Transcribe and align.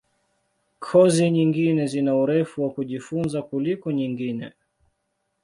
Kozi 0.85 1.25
nyingine 1.35 1.83
zina 1.91 2.11
urefu 2.23 2.55
wa 2.63 2.69
kujifunza 2.75 3.37
kuliko 3.47 3.87
nyingine. 3.97 4.45